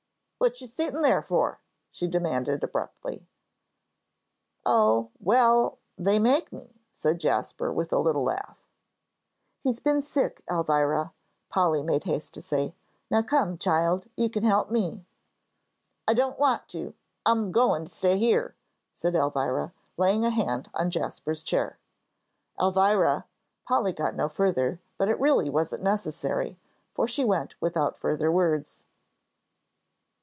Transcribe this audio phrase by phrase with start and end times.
[0.43, 1.59] "What you sittin' there for?"
[1.91, 3.27] she demanded abruptly.
[4.65, 8.57] "Oh well they make me," said Jasper, with a little laugh.
[9.63, 11.13] "He's been sick, Elvira,"
[11.49, 12.73] Polly made haste to say.
[13.11, 15.05] "Now come, child, you can help me."
[16.07, 16.95] "I don't want to.
[17.23, 18.55] I'm goin' to stay here,"
[18.93, 21.77] said Elvira, laying a hand on Jasper's chair.
[22.59, 23.25] "Elvira!"
[23.67, 26.57] Polly got no further, but it really wasn't necessary,
[26.95, 28.85] for she went without further words.